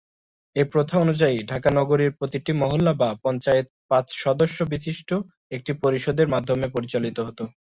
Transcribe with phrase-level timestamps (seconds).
[0.55, 5.09] এ প্রথা অনুযায়ী ঢাকা নগরীর প্রতিটি মহল্লা বা পঞ্চায়েত পাঁচ সদস্য বিশিষ্ট
[5.51, 7.43] একটি পরিষদের মাধ্যমে পরিচালিত হতো।